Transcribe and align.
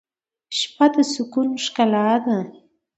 شپه 0.57 0.85
د 0.93 0.95
سکون 1.13 1.49
ښکلا 1.63 2.09
ده. 2.25 2.39